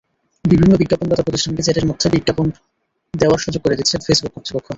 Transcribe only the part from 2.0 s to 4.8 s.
বিজ্ঞাপন দেওয়ার সুযোগ করে দিচ্ছে ফেসবুক কর্তৃপক্ষ।